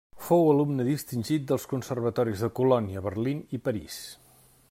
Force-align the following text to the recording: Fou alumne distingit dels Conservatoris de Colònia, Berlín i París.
Fou 0.27 0.47
alumne 0.53 0.85
distingit 0.87 1.45
dels 1.51 1.67
Conservatoris 1.73 2.41
de 2.47 2.51
Colònia, 2.61 3.05
Berlín 3.11 3.47
i 3.59 3.63
París. 3.69 4.01